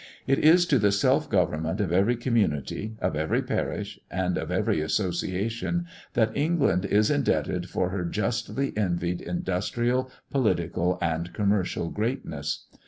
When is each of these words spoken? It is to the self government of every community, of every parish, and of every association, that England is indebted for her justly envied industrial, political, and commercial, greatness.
It 0.25 0.39
is 0.39 0.65
to 0.65 0.79
the 0.79 0.91
self 0.91 1.29
government 1.29 1.79
of 1.79 1.91
every 1.91 2.15
community, 2.15 2.95
of 2.99 3.15
every 3.15 3.43
parish, 3.43 3.99
and 4.09 4.35
of 4.35 4.49
every 4.49 4.81
association, 4.81 5.85
that 6.13 6.35
England 6.35 6.85
is 6.85 7.11
indebted 7.11 7.69
for 7.69 7.89
her 7.89 8.03
justly 8.03 8.73
envied 8.75 9.21
industrial, 9.21 10.09
political, 10.31 10.97
and 11.03 11.31
commercial, 11.33 11.91
greatness. 11.91 12.65